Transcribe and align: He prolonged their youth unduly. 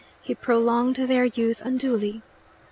He 0.19 0.33
prolonged 0.33 0.95
their 0.95 1.25
youth 1.25 1.61
unduly. 1.63 2.23